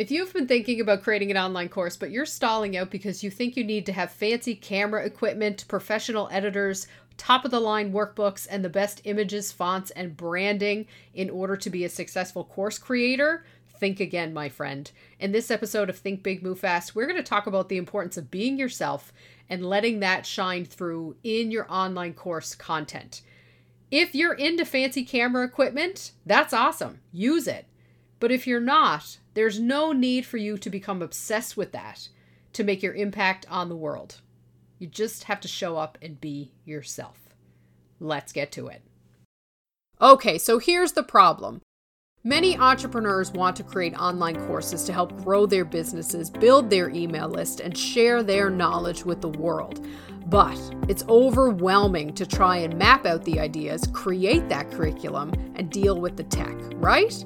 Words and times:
If 0.00 0.10
you've 0.10 0.32
been 0.32 0.46
thinking 0.46 0.80
about 0.80 1.02
creating 1.02 1.30
an 1.30 1.36
online 1.36 1.68
course, 1.68 1.94
but 1.94 2.10
you're 2.10 2.24
stalling 2.24 2.74
out 2.74 2.90
because 2.90 3.22
you 3.22 3.30
think 3.30 3.54
you 3.54 3.62
need 3.62 3.84
to 3.84 3.92
have 3.92 4.10
fancy 4.10 4.54
camera 4.54 5.04
equipment, 5.04 5.66
professional 5.68 6.26
editors, 6.32 6.86
top 7.18 7.44
of 7.44 7.50
the 7.50 7.60
line 7.60 7.92
workbooks, 7.92 8.46
and 8.50 8.64
the 8.64 8.70
best 8.70 9.02
images, 9.04 9.52
fonts, 9.52 9.90
and 9.90 10.16
branding 10.16 10.86
in 11.12 11.28
order 11.28 11.54
to 11.54 11.68
be 11.68 11.84
a 11.84 11.88
successful 11.90 12.44
course 12.44 12.78
creator, 12.78 13.44
think 13.78 14.00
again, 14.00 14.32
my 14.32 14.48
friend. 14.48 14.90
In 15.18 15.32
this 15.32 15.50
episode 15.50 15.90
of 15.90 15.98
Think 15.98 16.22
Big, 16.22 16.42
Move 16.42 16.60
Fast, 16.60 16.94
we're 16.94 17.04
going 17.06 17.18
to 17.18 17.22
talk 17.22 17.46
about 17.46 17.68
the 17.68 17.76
importance 17.76 18.16
of 18.16 18.30
being 18.30 18.58
yourself 18.58 19.12
and 19.50 19.68
letting 19.68 20.00
that 20.00 20.24
shine 20.24 20.64
through 20.64 21.16
in 21.22 21.50
your 21.50 21.70
online 21.70 22.14
course 22.14 22.54
content. 22.54 23.20
If 23.90 24.14
you're 24.14 24.32
into 24.32 24.64
fancy 24.64 25.04
camera 25.04 25.44
equipment, 25.44 26.12
that's 26.24 26.54
awesome. 26.54 27.00
Use 27.12 27.46
it. 27.46 27.66
But 28.18 28.32
if 28.32 28.46
you're 28.46 28.60
not, 28.60 29.18
there's 29.34 29.60
no 29.60 29.92
need 29.92 30.26
for 30.26 30.36
you 30.36 30.58
to 30.58 30.70
become 30.70 31.02
obsessed 31.02 31.56
with 31.56 31.72
that 31.72 32.08
to 32.52 32.64
make 32.64 32.82
your 32.82 32.94
impact 32.94 33.46
on 33.48 33.68
the 33.68 33.76
world. 33.76 34.20
You 34.78 34.86
just 34.86 35.24
have 35.24 35.40
to 35.40 35.48
show 35.48 35.76
up 35.76 35.98
and 36.02 36.20
be 36.20 36.52
yourself. 36.64 37.18
Let's 38.00 38.32
get 38.32 38.50
to 38.52 38.68
it. 38.68 38.82
Okay, 40.00 40.38
so 40.38 40.58
here's 40.58 40.92
the 40.92 41.02
problem. 41.02 41.60
Many 42.24 42.56
entrepreneurs 42.58 43.32
want 43.32 43.56
to 43.56 43.62
create 43.62 43.94
online 43.94 44.36
courses 44.46 44.84
to 44.84 44.92
help 44.92 45.22
grow 45.24 45.46
their 45.46 45.64
businesses, 45.64 46.28
build 46.30 46.68
their 46.68 46.90
email 46.90 47.28
list, 47.28 47.60
and 47.60 47.76
share 47.76 48.22
their 48.22 48.50
knowledge 48.50 49.04
with 49.04 49.20
the 49.20 49.28
world. 49.28 49.86
But 50.26 50.58
it's 50.88 51.04
overwhelming 51.08 52.14
to 52.14 52.26
try 52.26 52.58
and 52.58 52.78
map 52.78 53.06
out 53.06 53.24
the 53.24 53.40
ideas, 53.40 53.86
create 53.92 54.48
that 54.50 54.70
curriculum, 54.70 55.32
and 55.56 55.70
deal 55.70 55.98
with 56.00 56.16
the 56.16 56.24
tech, 56.24 56.56
right? 56.74 57.24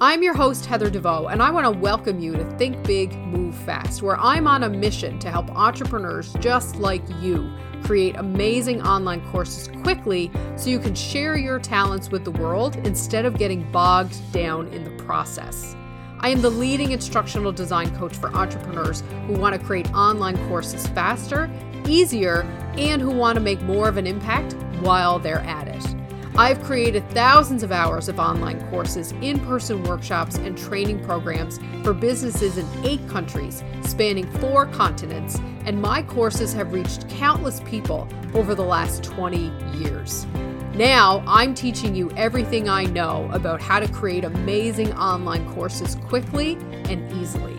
I'm 0.00 0.22
your 0.22 0.34
host, 0.34 0.66
Heather 0.66 0.90
Deveau, 0.90 1.30
and 1.30 1.42
I 1.42 1.50
want 1.50 1.64
to 1.64 1.78
welcome 1.78 2.18
you 2.18 2.32
to 2.32 2.44
Think 2.56 2.82
Big, 2.84 3.16
Move 3.18 3.54
Fast, 3.54 4.02
where 4.02 4.18
I'm 4.18 4.48
on 4.48 4.64
a 4.64 4.68
mission 4.68 5.18
to 5.20 5.30
help 5.30 5.50
entrepreneurs 5.50 6.32
just 6.40 6.76
like 6.76 7.02
you 7.20 7.52
create 7.84 8.16
amazing 8.16 8.82
online 8.82 9.20
courses 9.30 9.68
quickly 9.82 10.30
so 10.56 10.70
you 10.70 10.78
can 10.78 10.94
share 10.94 11.36
your 11.36 11.58
talents 11.58 12.10
with 12.10 12.24
the 12.24 12.30
world 12.32 12.76
instead 12.86 13.24
of 13.24 13.38
getting 13.38 13.70
bogged 13.70 14.16
down 14.32 14.66
in 14.68 14.82
the 14.82 15.02
process. 15.04 15.76
I 16.20 16.30
am 16.30 16.40
the 16.40 16.50
leading 16.50 16.92
instructional 16.92 17.52
design 17.52 17.94
coach 17.96 18.16
for 18.16 18.34
entrepreneurs 18.34 19.02
who 19.26 19.34
want 19.34 19.54
to 19.54 19.64
create 19.64 19.92
online 19.92 20.36
courses 20.48 20.86
faster, 20.88 21.50
easier, 21.86 22.42
and 22.76 23.00
who 23.02 23.10
want 23.10 23.36
to 23.36 23.40
make 23.40 23.60
more 23.62 23.88
of 23.88 23.96
an 23.98 24.06
impact 24.06 24.54
while 24.80 25.18
they're 25.18 25.40
at 25.40 25.68
it. 25.68 26.01
I've 26.34 26.62
created 26.62 27.08
thousands 27.10 27.62
of 27.62 27.72
hours 27.72 28.08
of 28.08 28.18
online 28.18 28.66
courses, 28.70 29.12
in 29.20 29.38
person 29.40 29.82
workshops, 29.84 30.36
and 30.36 30.56
training 30.56 31.04
programs 31.04 31.60
for 31.82 31.92
businesses 31.92 32.56
in 32.56 32.66
eight 32.84 33.06
countries, 33.06 33.62
spanning 33.82 34.26
four 34.40 34.64
continents, 34.66 35.38
and 35.66 35.82
my 35.82 36.02
courses 36.02 36.54
have 36.54 36.72
reached 36.72 37.06
countless 37.10 37.60
people 37.60 38.08
over 38.32 38.54
the 38.54 38.64
last 38.64 39.04
20 39.04 39.52
years. 39.76 40.26
Now, 40.74 41.22
I'm 41.26 41.52
teaching 41.52 41.94
you 41.94 42.10
everything 42.12 42.66
I 42.66 42.84
know 42.84 43.28
about 43.30 43.60
how 43.60 43.78
to 43.78 43.88
create 43.92 44.24
amazing 44.24 44.90
online 44.94 45.46
courses 45.52 45.96
quickly 45.96 46.54
and 46.88 47.12
easily. 47.12 47.58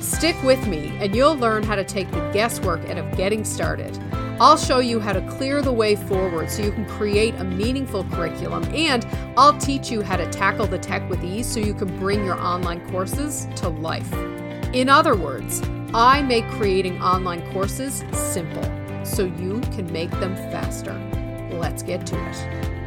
Stick 0.00 0.34
with 0.42 0.66
me, 0.66 0.88
and 0.98 1.14
you'll 1.14 1.36
learn 1.36 1.62
how 1.62 1.76
to 1.76 1.84
take 1.84 2.10
the 2.10 2.28
guesswork 2.32 2.80
out 2.90 2.98
of 2.98 3.16
getting 3.16 3.44
started. 3.44 3.96
I'll 4.40 4.56
show 4.56 4.78
you 4.78 5.00
how 5.00 5.12
to 5.12 5.20
clear 5.28 5.60
the 5.60 5.70
way 5.70 5.96
forward 5.96 6.50
so 6.50 6.62
you 6.62 6.72
can 6.72 6.86
create 6.86 7.34
a 7.34 7.44
meaningful 7.44 8.04
curriculum, 8.04 8.64
and 8.74 9.06
I'll 9.36 9.58
teach 9.58 9.90
you 9.90 10.00
how 10.00 10.16
to 10.16 10.26
tackle 10.30 10.66
the 10.66 10.78
tech 10.78 11.06
with 11.10 11.22
ease 11.22 11.46
so 11.46 11.60
you 11.60 11.74
can 11.74 11.94
bring 11.98 12.24
your 12.24 12.40
online 12.40 12.80
courses 12.90 13.46
to 13.56 13.68
life. 13.68 14.10
In 14.72 14.88
other 14.88 15.14
words, 15.14 15.60
I 15.92 16.22
make 16.22 16.48
creating 16.52 17.02
online 17.02 17.42
courses 17.52 18.02
simple 18.12 18.64
so 19.04 19.24
you 19.24 19.60
can 19.74 19.92
make 19.92 20.10
them 20.12 20.34
faster. 20.34 20.94
Let's 21.58 21.82
get 21.82 22.06
to 22.06 22.16
it. 22.30 22.79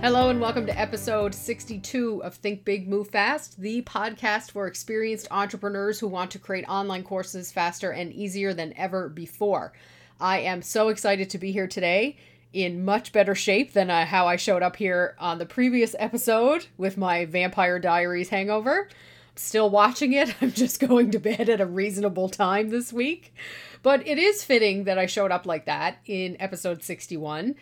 Hello, 0.00 0.30
and 0.30 0.40
welcome 0.40 0.64
to 0.64 0.78
episode 0.78 1.34
62 1.34 2.22
of 2.22 2.34
Think 2.34 2.64
Big, 2.64 2.88
Move 2.88 3.08
Fast, 3.08 3.60
the 3.60 3.82
podcast 3.82 4.52
for 4.52 4.68
experienced 4.68 5.26
entrepreneurs 5.32 5.98
who 5.98 6.06
want 6.06 6.30
to 6.30 6.38
create 6.38 6.64
online 6.68 7.02
courses 7.02 7.50
faster 7.50 7.90
and 7.90 8.12
easier 8.12 8.54
than 8.54 8.72
ever 8.76 9.08
before. 9.08 9.72
I 10.20 10.38
am 10.38 10.62
so 10.62 10.88
excited 10.88 11.30
to 11.30 11.38
be 11.38 11.50
here 11.50 11.66
today 11.66 12.16
in 12.52 12.84
much 12.84 13.12
better 13.12 13.34
shape 13.34 13.72
than 13.72 13.90
uh, 13.90 14.06
how 14.06 14.28
I 14.28 14.36
showed 14.36 14.62
up 14.62 14.76
here 14.76 15.16
on 15.18 15.38
the 15.38 15.46
previous 15.46 15.96
episode 15.98 16.66
with 16.76 16.96
my 16.96 17.24
Vampire 17.24 17.80
Diaries 17.80 18.28
hangover. 18.28 18.88
Still 19.34 19.68
watching 19.68 20.12
it. 20.12 20.32
I'm 20.40 20.52
just 20.52 20.78
going 20.78 21.10
to 21.10 21.18
bed 21.18 21.48
at 21.48 21.60
a 21.60 21.66
reasonable 21.66 22.28
time 22.28 22.70
this 22.70 22.92
week. 22.92 23.34
But 23.82 24.06
it 24.06 24.16
is 24.16 24.44
fitting 24.44 24.84
that 24.84 24.96
I 24.96 25.06
showed 25.06 25.32
up 25.32 25.44
like 25.44 25.66
that 25.66 25.98
in 26.06 26.36
episode 26.38 26.84
61 26.84 27.56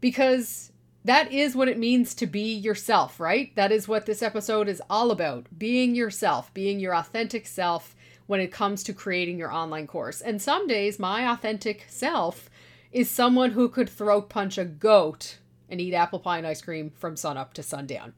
because 0.00 0.70
that 1.04 1.32
is 1.32 1.56
what 1.56 1.68
it 1.68 1.78
means 1.78 2.14
to 2.14 2.26
be 2.26 2.52
yourself, 2.54 3.18
right? 3.18 3.54
That 3.56 3.72
is 3.72 3.88
what 3.88 4.06
this 4.06 4.22
episode 4.22 4.68
is 4.68 4.82
all 4.90 5.10
about 5.10 5.46
being 5.58 5.94
yourself, 5.94 6.52
being 6.52 6.78
your 6.78 6.94
authentic 6.94 7.46
self 7.46 7.96
when 8.26 8.40
it 8.40 8.52
comes 8.52 8.82
to 8.84 8.92
creating 8.92 9.38
your 9.38 9.52
online 9.52 9.86
course. 9.86 10.20
And 10.20 10.40
some 10.40 10.66
days, 10.66 10.98
my 10.98 11.30
authentic 11.30 11.86
self 11.88 12.50
is 12.92 13.08
someone 13.08 13.52
who 13.52 13.68
could 13.68 13.88
throat 13.88 14.28
punch 14.28 14.58
a 14.58 14.64
goat 14.64 15.38
and 15.68 15.80
eat 15.80 15.94
apple 15.94 16.18
pie 16.18 16.38
and 16.38 16.46
ice 16.46 16.60
cream 16.60 16.90
from 16.96 17.16
sunup 17.16 17.54
to 17.54 17.62
sundown. 17.62 18.12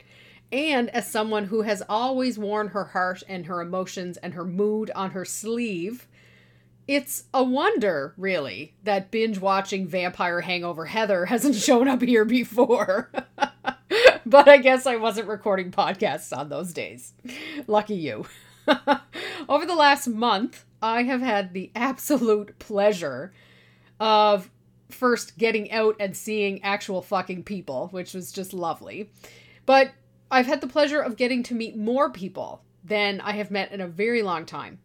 And 0.50 0.91
as 0.91 1.10
someone 1.10 1.47
who 1.47 1.62
has 1.62 1.82
always 1.88 2.38
worn 2.38 2.69
her 2.69 2.84
heart 2.84 3.22
and 3.28 3.47
her 3.47 3.62
emotions 3.62 4.19
and 4.19 4.34
her 4.34 4.44
mood 4.44 4.91
on 4.94 5.12
her 5.12 5.25
sleeve, 5.25 6.06
it's 6.88 7.25
a 7.32 7.43
wonder, 7.43 8.15
really, 8.16 8.75
that 8.82 9.10
binge 9.10 9.38
watching 9.38 9.87
Vampire 9.87 10.41
Hangover 10.41 10.87
Heather 10.87 11.25
hasn't 11.26 11.54
shown 11.54 11.88
up 11.88 12.03
here 12.03 12.25
before. 12.25 13.10
but 14.26 14.48
I 14.48 14.59
guess 14.59 14.87
I 14.87 14.97
wasn't 14.97 15.28
recording 15.28 15.70
podcasts 15.70 16.37
on 16.37 16.48
those 16.48 16.72
days. 16.72 17.12
Lucky 17.66 17.94
you. 17.94 18.26
Over 19.48 19.66
the 19.66 19.75
last 19.75 20.06
month, 20.09 20.65
I 20.81 21.03
have 21.04 21.20
had 21.20 21.53
the 21.53 21.70
absolute 21.75 22.59
pleasure 22.59 23.32
of 24.00 24.50
first 24.91 25.38
getting 25.38 25.70
out 25.72 25.97
and 25.99 26.16
seeing 26.16 26.62
actual 26.62 27.03
fucking 27.03 27.44
people, 27.44 27.88
which 27.88 28.14
was 28.14 28.32
just 28.32 28.53
lovely. 28.53 29.10
But 29.66 29.93
I've 30.31 30.47
had 30.47 30.60
the 30.60 30.66
pleasure 30.66 31.00
of 31.00 31.16
getting 31.16 31.43
to 31.44 31.54
meet 31.54 31.76
more 31.76 32.10
people 32.10 32.62
than 32.84 33.20
I 33.20 33.32
have 33.32 33.50
met 33.50 33.72
in 33.72 33.81
a 33.81 33.87
very 33.87 34.22
long 34.22 34.44
time 34.44 34.78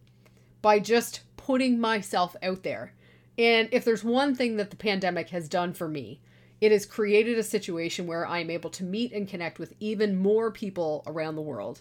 by 0.62 0.79
just 0.79 1.22
putting 1.47 1.80
myself 1.80 2.35
out 2.44 2.63
there. 2.63 2.91
And 3.38 3.69
if 3.72 3.85
there's 3.85 4.03
one 4.03 4.35
thing 4.35 4.58
that 4.58 4.69
the 4.69 4.75
pandemic 4.75 5.30
has 5.30 5.47
done 5.47 5.72
for 5.72 5.88
me, 5.88 6.19
it 6.59 6.74
has 6.74 6.85
created 6.85 7.38
a 7.38 7.44
situation 7.44 8.06
where 8.06 8.28
I'm 8.28 8.50
able 8.50 8.69
to 8.72 8.84
meet 8.84 9.13
and 9.13 9.30
connect 9.30 9.58
with 9.58 9.74
even 9.80 10.18
more 10.18 10.52
people 10.52 11.03
around 11.08 11.35
the 11.35 11.41
world. 11.41 11.80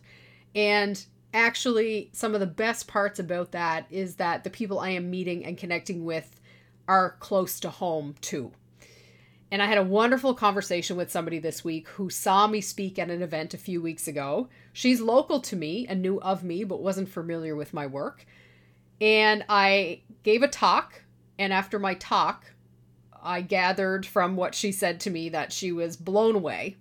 And 0.54 1.04
actually, 1.34 2.10
some 2.12 2.32
of 2.32 2.38
the 2.38 2.46
best 2.46 2.86
parts 2.86 3.18
about 3.18 3.50
that 3.52 3.86
is 3.90 4.14
that 4.16 4.44
the 4.44 4.50
people 4.50 4.78
I 4.78 4.90
am 4.90 5.10
meeting 5.10 5.44
and 5.44 5.58
connecting 5.58 6.04
with 6.04 6.40
are 6.86 7.16
close 7.18 7.58
to 7.58 7.70
home 7.70 8.14
too. 8.20 8.52
And 9.50 9.60
I 9.60 9.66
had 9.66 9.78
a 9.78 9.82
wonderful 9.82 10.34
conversation 10.34 10.96
with 10.96 11.10
somebody 11.10 11.40
this 11.40 11.64
week 11.64 11.88
who 11.88 12.08
saw 12.08 12.46
me 12.46 12.60
speak 12.60 13.00
at 13.00 13.10
an 13.10 13.20
event 13.20 13.52
a 13.52 13.58
few 13.58 13.82
weeks 13.82 14.06
ago. 14.06 14.48
She's 14.72 15.00
local 15.00 15.40
to 15.40 15.56
me 15.56 15.88
and 15.88 16.02
knew 16.02 16.20
of 16.20 16.44
me, 16.44 16.62
but 16.62 16.82
wasn't 16.82 17.08
familiar 17.08 17.56
with 17.56 17.74
my 17.74 17.88
work. 17.88 18.26
And 19.00 19.44
I 19.48 20.00
gave 20.22 20.42
a 20.42 20.48
talk, 20.48 21.02
and 21.38 21.52
after 21.52 21.78
my 21.78 21.94
talk, 21.94 22.52
I 23.22 23.40
gathered 23.42 24.06
from 24.06 24.36
what 24.36 24.54
she 24.54 24.72
said 24.72 25.00
to 25.00 25.10
me 25.10 25.28
that 25.30 25.52
she 25.52 25.72
was 25.72 25.96
blown 25.96 26.34
away. 26.36 26.76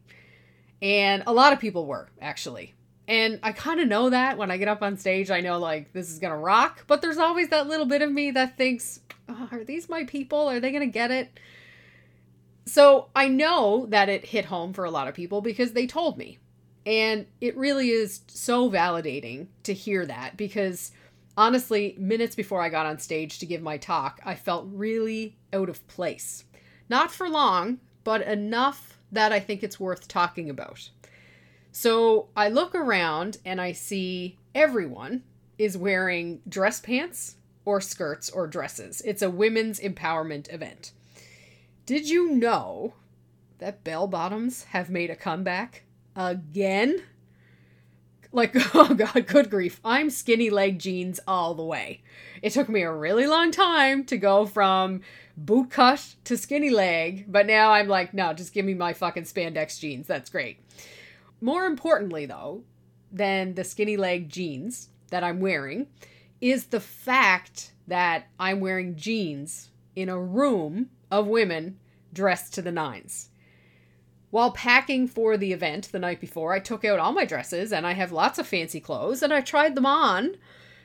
And 0.81 1.23
a 1.25 1.33
lot 1.33 1.53
of 1.53 1.59
people 1.59 1.85
were, 1.85 2.09
actually. 2.21 2.73
And 3.07 3.39
I 3.43 3.51
kind 3.51 3.79
of 3.79 3.87
know 3.87 4.09
that 4.09 4.37
when 4.37 4.51
I 4.51 4.57
get 4.57 4.67
up 4.67 4.81
on 4.81 4.97
stage, 4.97 5.29
I 5.29 5.41
know 5.41 5.59
like 5.59 5.93
this 5.93 6.09
is 6.09 6.19
going 6.19 6.31
to 6.31 6.37
rock, 6.37 6.85
but 6.87 7.01
there's 7.01 7.17
always 7.17 7.49
that 7.49 7.67
little 7.67 7.85
bit 7.85 8.01
of 8.01 8.11
me 8.11 8.31
that 8.31 8.57
thinks, 8.57 8.99
oh, 9.29 9.49
are 9.51 9.63
these 9.63 9.90
my 9.90 10.03
people? 10.05 10.49
Are 10.49 10.59
they 10.59 10.72
going 10.72 10.87
to 10.87 10.93
get 10.93 11.11
it? 11.11 11.40
So 12.66 13.09
I 13.16 13.28
know 13.28 13.85
that 13.90 14.09
it 14.09 14.25
hit 14.25 14.45
home 14.45 14.73
for 14.73 14.85
a 14.85 14.91
lot 14.91 15.07
of 15.07 15.13
people 15.13 15.41
because 15.41 15.73
they 15.73 15.85
told 15.85 16.17
me. 16.17 16.40
And 16.85 17.25
it 17.41 17.57
really 17.57 17.90
is 17.90 18.22
so 18.28 18.69
validating 18.69 19.47
to 19.63 19.73
hear 19.73 20.05
that 20.05 20.37
because 20.37 20.91
Honestly, 21.37 21.96
minutes 21.99 22.35
before 22.35 22.61
I 22.61 22.70
got 22.70 22.85
on 22.85 22.97
stage 22.97 23.40
to 23.40 23.46
give 23.46 23.61
my 23.61 23.78
talk, 23.78 24.22
I 24.23 24.35
felt 24.35 24.67
really 24.70 25.37
out 25.52 25.70
of 25.70 25.85
place. 25.87 26.46
Not 26.90 27.11
for 27.11 27.28
long, 27.29 27.79
but 28.03 28.22
enough 28.22 28.97
that 29.11 29.32
I 29.32 29.40
think 29.40 29.64
it's 29.64 29.79
worth 29.79 30.08
talking 30.08 30.49
about. 30.49 30.90
So 31.72 32.29
I 32.37 32.47
look 32.47 32.73
around 32.73 33.37
and 33.43 33.59
I 33.59 33.73
see 33.73 34.37
everyone 34.53 35.23
is 35.58 35.78
wearing 35.78 36.41
dress 36.47 36.79
pants 36.79 37.35
or 37.66 37.81
skirts 37.81 38.29
or 38.29 38.47
dresses. 38.47 39.02
It's 39.02 39.22
a 39.22 39.29
women's 39.29 39.79
empowerment 39.79 40.53
event. 40.53 40.91
Did 41.85 42.09
you 42.09 42.31
know 42.31 42.93
that 43.59 43.84
bell 43.84 44.08
bottoms 44.08 44.64
have 44.66 44.90
made 44.90 45.09
a 45.09 45.16
comeback 45.16 45.84
again? 46.16 47.03
Like, 48.35 48.53
oh 48.76 48.93
god, 48.93 49.28
good 49.28 49.49
grief. 49.49 49.79
I'm 49.85 50.09
skinny 50.09 50.49
leg 50.49 50.78
jeans 50.78 51.22
all 51.26 51.53
the 51.53 51.64
way. 51.64 52.02
It 52.41 52.52
took 52.52 52.67
me 52.67 52.82
a 52.82 52.91
really 52.91 53.28
long 53.28 53.49
time 53.49 54.03
to 54.05 54.17
go 54.17 54.46
from 54.46 55.02
boot 55.37 55.72
cut 55.72 56.16
to 56.26 56.35
skinny 56.35 56.70
leg, 56.70 57.26
but 57.29 57.46
now 57.46 57.72
I'm 57.72 57.87
like, 57.87 58.14
no, 58.14 58.34
just 58.34 58.53
give 58.53 58.66
me 58.66 58.73
my 58.73 58.91
fucking 58.91 59.23
spandex 59.23 59.79
jeans. 59.79 60.05
That's 60.05 60.29
great. 60.29 60.59
More 61.40 61.66
importantly, 61.66 62.26
though, 62.26 62.64
than 63.09 63.53
the 63.53 63.64
skinny 63.64 63.96
leg 63.96 64.28
jeans 64.28 64.90
that 65.11 65.23
I'm 65.23 65.40
wearing 65.40 65.88
is 66.41 66.67
the 66.67 66.81
fact 66.81 67.72
that 67.88 68.28
I'm 68.38 68.59
wearing 68.59 68.97
jeans 68.97 69.70
in 69.96 70.09
a 70.09 70.20
room 70.20 70.90
of 71.09 71.28
women 71.28 71.79
dressed 72.11 72.53
to 72.55 72.61
the 72.61 72.72
nines. 72.72 73.29
While 74.35 74.52
packing 74.52 75.08
for 75.08 75.37
the 75.37 75.53
event 75.53 75.93
the 75.93 75.99
night 75.99 76.20
before, 76.20 76.52
I 76.52 76.59
took 76.59 76.84
out 76.84 76.99
all 76.99 77.14
my 77.14 77.23
dresses 77.23 77.72
and 77.72 77.87
I 77.87 77.93
have 77.93 78.11
lots 78.11 78.37
of 78.37 78.46
fancy 78.46 78.82
clothes 78.82 79.23
and 79.23 79.32
I 79.32 79.40
tried 79.40 79.76
them 79.76 79.85
on 79.85 80.35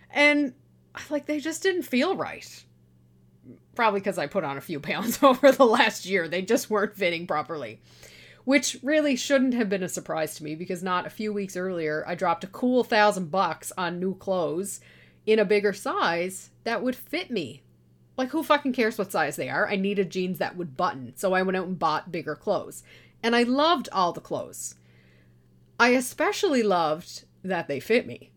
and 0.09 0.55
like 1.11 1.27
they 1.27 1.41
just 1.41 1.61
didn't 1.61 1.83
feel 1.83 2.15
right. 2.15 2.63
Probably 3.75 3.99
because 3.99 4.19
I 4.19 4.29
put 4.29 4.45
on 4.45 4.57
a 4.57 4.61
few 4.61 4.79
pounds 4.91 5.21
over 5.21 5.51
the 5.51 5.67
last 5.67 6.07
year. 6.07 6.29
They 6.29 6.43
just 6.43 6.71
weren't 6.71 6.95
fitting 6.95 7.27
properly. 7.27 7.81
Which 8.45 8.79
really 8.85 9.17
shouldn't 9.17 9.55
have 9.55 9.69
been 9.69 9.83
a 9.83 9.89
surprise 9.89 10.37
to 10.37 10.45
me 10.45 10.55
because 10.55 10.85
not 10.85 11.05
a 11.05 11.11
few 11.11 11.33
weeks 11.33 11.57
earlier 11.57 12.05
I 12.07 12.15
dropped 12.15 12.45
a 12.45 12.47
cool 12.47 12.85
thousand 12.85 13.33
bucks 13.33 13.73
on 13.77 13.99
new 13.99 14.15
clothes 14.15 14.81
in 15.27 15.41
a 15.41 15.45
bigger 15.45 15.73
size 15.73 16.51
that 16.63 16.85
would 16.85 16.95
fit 16.95 17.33
me. 17.33 17.65
Like, 18.17 18.29
who 18.29 18.43
fucking 18.43 18.75
cares 18.75 18.99
what 18.99 19.11
size 19.11 19.37
they 19.37 19.49
are? 19.49 19.67
I 19.67 19.77
needed 19.77 20.11
jeans 20.11 20.39
that 20.39 20.55
would 20.57 20.77
button, 20.77 21.15
so 21.17 21.33
I 21.33 21.43
went 21.43 21.57
out 21.57 21.67
and 21.67 21.79
bought 21.79 22.13
bigger 22.13 22.37
clothes 22.37 22.83
and 23.23 23.37
I 23.37 23.43
loved 23.43 23.89
all 23.93 24.13
the 24.13 24.21
clothes. 24.21 24.75
I 25.79 25.91
especially 25.91 26.63
loved 26.63 27.25
that 27.43 27.69
they 27.69 27.81
fit 27.81 28.07
me. 28.07 28.31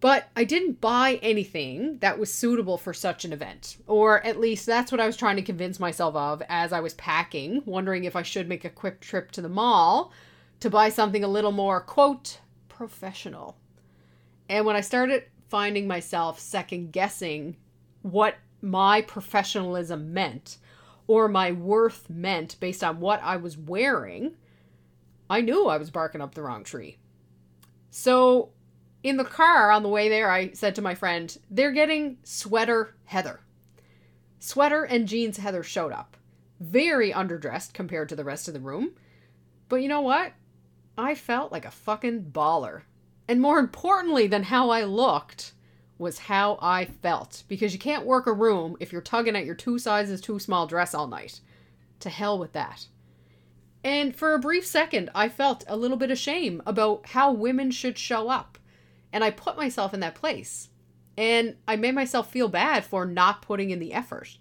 But 0.00 0.30
I 0.34 0.44
didn't 0.44 0.80
buy 0.80 1.18
anything 1.22 1.98
that 1.98 2.18
was 2.18 2.32
suitable 2.32 2.78
for 2.78 2.94
such 2.94 3.26
an 3.26 3.34
event. 3.34 3.76
Or 3.86 4.24
at 4.24 4.40
least 4.40 4.64
that's 4.64 4.90
what 4.90 5.00
I 5.00 5.06
was 5.06 5.16
trying 5.16 5.36
to 5.36 5.42
convince 5.42 5.78
myself 5.78 6.16
of 6.16 6.42
as 6.48 6.72
I 6.72 6.80
was 6.80 6.94
packing, 6.94 7.62
wondering 7.66 8.04
if 8.04 8.16
I 8.16 8.22
should 8.22 8.48
make 8.48 8.64
a 8.64 8.70
quick 8.70 9.00
trip 9.00 9.30
to 9.32 9.42
the 9.42 9.48
mall 9.48 10.10
to 10.60 10.70
buy 10.70 10.88
something 10.88 11.22
a 11.22 11.28
little 11.28 11.52
more, 11.52 11.80
quote, 11.80 12.40
professional. 12.68 13.58
And 14.48 14.64
when 14.64 14.74
I 14.74 14.80
started 14.80 15.24
finding 15.48 15.86
myself 15.86 16.40
second 16.40 16.92
guessing 16.92 17.56
what 18.00 18.36
my 18.62 19.02
professionalism 19.02 20.14
meant, 20.14 20.56
or 21.10 21.26
my 21.26 21.50
worth 21.50 22.08
meant 22.08 22.54
based 22.60 22.84
on 22.84 23.00
what 23.00 23.20
I 23.20 23.36
was 23.36 23.58
wearing, 23.58 24.36
I 25.28 25.40
knew 25.40 25.66
I 25.66 25.76
was 25.76 25.90
barking 25.90 26.20
up 26.20 26.36
the 26.36 26.42
wrong 26.42 26.62
tree. 26.62 26.98
So, 27.90 28.50
in 29.02 29.16
the 29.16 29.24
car 29.24 29.72
on 29.72 29.82
the 29.82 29.88
way 29.88 30.08
there, 30.08 30.30
I 30.30 30.52
said 30.52 30.76
to 30.76 30.82
my 30.82 30.94
friend, 30.94 31.36
They're 31.50 31.72
getting 31.72 32.18
sweater 32.22 32.94
Heather. 33.06 33.40
Sweater 34.38 34.84
and 34.84 35.08
jeans 35.08 35.38
Heather 35.38 35.64
showed 35.64 35.90
up. 35.90 36.16
Very 36.60 37.10
underdressed 37.10 37.72
compared 37.72 38.08
to 38.10 38.14
the 38.14 38.22
rest 38.22 38.46
of 38.46 38.54
the 38.54 38.60
room. 38.60 38.92
But 39.68 39.82
you 39.82 39.88
know 39.88 40.02
what? 40.02 40.34
I 40.96 41.16
felt 41.16 41.50
like 41.50 41.64
a 41.64 41.72
fucking 41.72 42.30
baller. 42.30 42.82
And 43.26 43.40
more 43.40 43.58
importantly 43.58 44.28
than 44.28 44.44
how 44.44 44.70
I 44.70 44.84
looked, 44.84 45.54
was 46.00 46.18
how 46.18 46.58
I 46.62 46.86
felt 46.86 47.44
because 47.46 47.74
you 47.74 47.78
can't 47.78 48.06
work 48.06 48.26
a 48.26 48.32
room 48.32 48.76
if 48.80 48.90
you're 48.90 49.02
tugging 49.02 49.36
at 49.36 49.44
your 49.44 49.54
two 49.54 49.78
sizes 49.78 50.20
too 50.20 50.38
small 50.38 50.66
dress 50.66 50.94
all 50.94 51.06
night. 51.06 51.40
To 52.00 52.08
hell 52.08 52.38
with 52.38 52.54
that. 52.54 52.86
And 53.84 54.16
for 54.16 54.32
a 54.32 54.38
brief 54.38 54.66
second, 54.66 55.10
I 55.14 55.28
felt 55.28 55.62
a 55.68 55.76
little 55.76 55.98
bit 55.98 56.10
of 56.10 56.16
shame 56.16 56.62
about 56.64 57.08
how 57.08 57.32
women 57.32 57.70
should 57.70 57.98
show 57.98 58.30
up. 58.30 58.58
And 59.12 59.22
I 59.22 59.30
put 59.30 59.58
myself 59.58 59.92
in 59.92 60.00
that 60.00 60.14
place. 60.14 60.70
And 61.18 61.56
I 61.68 61.76
made 61.76 61.94
myself 61.94 62.30
feel 62.30 62.48
bad 62.48 62.84
for 62.84 63.04
not 63.04 63.42
putting 63.42 63.68
in 63.68 63.78
the 63.78 63.92
effort 63.92 64.38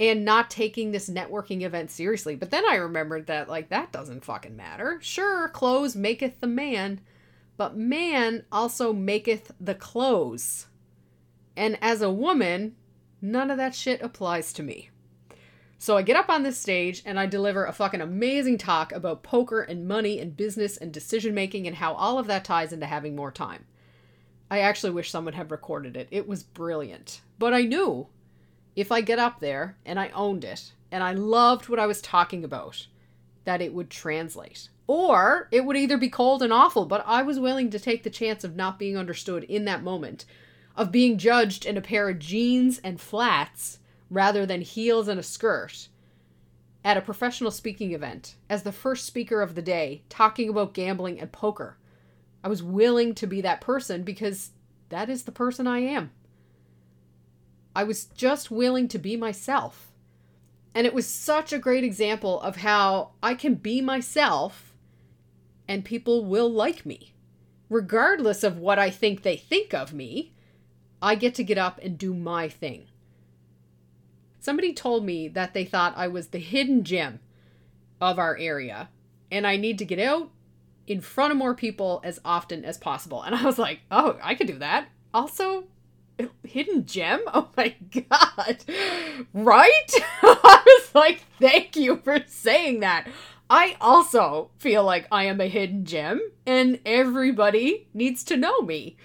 and 0.00 0.24
not 0.24 0.48
taking 0.48 0.92
this 0.92 1.10
networking 1.10 1.62
event 1.62 1.90
seriously. 1.90 2.36
But 2.36 2.50
then 2.50 2.64
I 2.66 2.76
remembered 2.76 3.26
that, 3.26 3.50
like, 3.50 3.68
that 3.68 3.92
doesn't 3.92 4.24
fucking 4.24 4.56
matter. 4.56 4.98
Sure, 5.02 5.48
clothes 5.48 5.94
maketh 5.94 6.40
the 6.40 6.46
man, 6.46 7.00
but 7.58 7.76
man 7.76 8.44
also 8.50 8.94
maketh 8.94 9.52
the 9.60 9.74
clothes. 9.74 10.68
And 11.56 11.76
as 11.82 12.00
a 12.00 12.10
woman, 12.10 12.76
none 13.20 13.50
of 13.50 13.58
that 13.58 13.74
shit 13.74 14.00
applies 14.00 14.52
to 14.54 14.62
me. 14.62 14.90
So 15.76 15.96
I 15.96 16.02
get 16.02 16.16
up 16.16 16.28
on 16.30 16.44
this 16.44 16.56
stage 16.56 17.02
and 17.04 17.18
I 17.18 17.26
deliver 17.26 17.64
a 17.64 17.72
fucking 17.72 18.00
amazing 18.00 18.58
talk 18.58 18.92
about 18.92 19.24
poker 19.24 19.60
and 19.60 19.88
money 19.88 20.20
and 20.20 20.36
business 20.36 20.76
and 20.76 20.92
decision 20.92 21.34
making 21.34 21.66
and 21.66 21.76
how 21.76 21.94
all 21.94 22.18
of 22.18 22.28
that 22.28 22.44
ties 22.44 22.72
into 22.72 22.86
having 22.86 23.16
more 23.16 23.32
time. 23.32 23.66
I 24.50 24.60
actually 24.60 24.92
wish 24.92 25.10
someone 25.10 25.34
had 25.34 25.50
recorded 25.50 25.96
it. 25.96 26.08
It 26.12 26.28
was 26.28 26.42
brilliant. 26.44 27.22
But 27.40 27.54
I 27.54 27.62
knew 27.62 28.06
if 28.76 28.92
I 28.92 29.00
get 29.00 29.18
up 29.18 29.40
there 29.40 29.76
and 29.84 29.98
I 29.98 30.10
owned 30.10 30.44
it 30.44 30.72
and 30.92 31.02
I 31.02 31.12
loved 31.12 31.68
what 31.68 31.80
I 31.80 31.86
was 31.86 32.00
talking 32.00 32.44
about, 32.44 32.86
that 33.44 33.60
it 33.60 33.74
would 33.74 33.90
translate. 33.90 34.68
Or 34.88 35.48
it 35.52 35.66
would 35.66 35.76
either 35.76 35.98
be 35.98 36.08
cold 36.08 36.42
and 36.42 36.52
awful, 36.52 36.86
but 36.86 37.04
I 37.06 37.22
was 37.22 37.38
willing 37.38 37.68
to 37.70 37.78
take 37.78 38.02
the 38.02 38.10
chance 38.10 38.42
of 38.42 38.56
not 38.56 38.78
being 38.78 38.96
understood 38.96 39.44
in 39.44 39.66
that 39.66 39.84
moment, 39.84 40.24
of 40.74 40.90
being 40.90 41.18
judged 41.18 41.66
in 41.66 41.76
a 41.76 41.82
pair 41.82 42.08
of 42.08 42.18
jeans 42.18 42.78
and 42.78 42.98
flats 42.98 43.80
rather 44.10 44.46
than 44.46 44.62
heels 44.62 45.06
and 45.06 45.20
a 45.20 45.22
skirt 45.22 45.88
at 46.82 46.96
a 46.96 47.02
professional 47.02 47.50
speaking 47.50 47.92
event 47.92 48.36
as 48.48 48.62
the 48.62 48.72
first 48.72 49.04
speaker 49.04 49.42
of 49.42 49.54
the 49.54 49.60
day 49.62 50.02
talking 50.08 50.48
about 50.48 50.72
gambling 50.72 51.20
and 51.20 51.30
poker. 51.30 51.76
I 52.42 52.48
was 52.48 52.62
willing 52.62 53.14
to 53.16 53.26
be 53.26 53.42
that 53.42 53.60
person 53.60 54.04
because 54.04 54.52
that 54.88 55.10
is 55.10 55.24
the 55.24 55.32
person 55.32 55.66
I 55.66 55.80
am. 55.80 56.12
I 57.76 57.84
was 57.84 58.06
just 58.06 58.50
willing 58.50 58.88
to 58.88 58.98
be 58.98 59.18
myself. 59.18 59.92
And 60.74 60.86
it 60.86 60.94
was 60.94 61.06
such 61.06 61.52
a 61.52 61.58
great 61.58 61.84
example 61.84 62.40
of 62.40 62.56
how 62.56 63.10
I 63.22 63.34
can 63.34 63.56
be 63.56 63.82
myself 63.82 64.67
and 65.68 65.84
people 65.84 66.24
will 66.24 66.50
like 66.50 66.84
me. 66.86 67.12
Regardless 67.68 68.42
of 68.42 68.58
what 68.58 68.78
I 68.78 68.88
think 68.88 69.22
they 69.22 69.36
think 69.36 69.74
of 69.74 69.92
me, 69.92 70.32
I 71.02 71.14
get 71.14 71.34
to 71.36 71.44
get 71.44 71.58
up 71.58 71.78
and 71.82 71.98
do 71.98 72.14
my 72.14 72.48
thing. 72.48 72.86
Somebody 74.40 74.72
told 74.72 75.04
me 75.04 75.28
that 75.28 75.52
they 75.52 75.64
thought 75.64 75.92
I 75.96 76.08
was 76.08 76.28
the 76.28 76.38
hidden 76.38 76.82
gem 76.82 77.20
of 78.00 78.18
our 78.18 78.36
area, 78.38 78.88
and 79.30 79.46
I 79.46 79.56
need 79.56 79.78
to 79.78 79.84
get 79.84 79.98
out 79.98 80.30
in 80.86 81.02
front 81.02 81.32
of 81.32 81.36
more 81.36 81.54
people 81.54 82.00
as 82.02 82.18
often 82.24 82.64
as 82.64 82.78
possible. 82.78 83.22
And 83.22 83.34
I 83.34 83.44
was 83.44 83.58
like, 83.58 83.80
oh, 83.90 84.18
I 84.22 84.34
could 84.34 84.46
do 84.46 84.58
that. 84.58 84.88
Also, 85.12 85.64
hidden 86.44 86.86
gem? 86.86 87.20
Oh 87.32 87.50
my 87.56 87.74
god. 87.90 88.64
Right? 89.34 89.90
I 90.22 90.62
was 90.64 90.94
like, 90.94 91.24
thank 91.40 91.74
you 91.74 91.96
for 91.96 92.20
saying 92.26 92.80
that. 92.80 93.08
I 93.50 93.76
also 93.80 94.50
feel 94.58 94.84
like 94.84 95.06
I 95.10 95.24
am 95.24 95.40
a 95.40 95.48
hidden 95.48 95.84
gem 95.84 96.20
and 96.46 96.80
everybody 96.84 97.88
needs 97.94 98.22
to 98.24 98.36
know 98.36 98.60
me. 98.60 98.96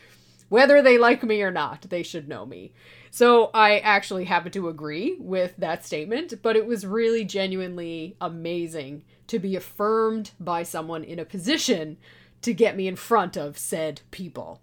Whether 0.49 0.81
they 0.81 0.97
like 0.97 1.23
me 1.23 1.41
or 1.41 1.51
not, 1.51 1.83
they 1.89 2.03
should 2.03 2.27
know 2.27 2.45
me. 2.45 2.73
So 3.09 3.51
I 3.53 3.79
actually 3.79 4.25
happen 4.25 4.51
to 4.53 4.67
agree 4.67 5.15
with 5.19 5.55
that 5.57 5.85
statement, 5.85 6.41
but 6.41 6.55
it 6.55 6.65
was 6.65 6.85
really 6.85 7.23
genuinely 7.23 8.17
amazing 8.19 9.03
to 9.27 9.39
be 9.39 9.55
affirmed 9.55 10.31
by 10.39 10.63
someone 10.63 11.03
in 11.03 11.19
a 11.19 11.25
position 11.25 11.97
to 12.41 12.53
get 12.53 12.75
me 12.75 12.87
in 12.87 12.95
front 12.95 13.37
of 13.37 13.57
said 13.57 14.01
people. 14.11 14.61